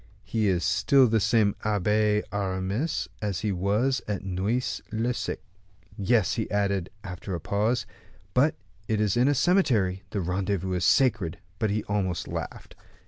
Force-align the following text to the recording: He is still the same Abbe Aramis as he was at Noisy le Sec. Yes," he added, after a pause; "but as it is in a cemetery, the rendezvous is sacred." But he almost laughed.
He 0.23 0.47
is 0.47 0.65
still 0.65 1.05
the 1.05 1.19
same 1.19 1.55
Abbe 1.63 2.23
Aramis 2.31 3.07
as 3.21 3.41
he 3.41 3.51
was 3.51 4.01
at 4.07 4.23
Noisy 4.25 4.81
le 4.91 5.13
Sec. 5.13 5.37
Yes," 5.95 6.33
he 6.33 6.49
added, 6.49 6.89
after 7.03 7.35
a 7.35 7.39
pause; 7.39 7.85
"but 8.33 8.55
as 8.55 8.55
it 8.95 8.99
is 8.99 9.15
in 9.15 9.27
a 9.27 9.35
cemetery, 9.35 10.01
the 10.09 10.19
rendezvous 10.21 10.73
is 10.73 10.85
sacred." 10.85 11.37
But 11.59 11.69
he 11.69 11.83
almost 11.83 12.27
laughed. 12.27 12.73